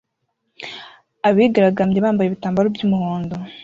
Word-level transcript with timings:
Abigaragambyaga 1.27 2.05
bambaye 2.05 2.27
ibitambaro 2.27 2.67
byumuhondo 2.75 3.35